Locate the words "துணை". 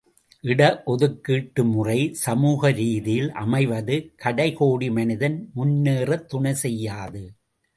6.27-6.53